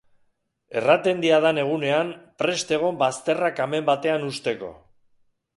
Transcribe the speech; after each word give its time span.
Erraten 0.79 1.21
diadan 1.25 1.59
egunean, 1.65 2.09
prest 2.43 2.75
egon 2.79 2.99
bazterrak 3.05 3.65
amen 3.67 3.89
batean 3.91 4.29
husteko. 4.31 4.73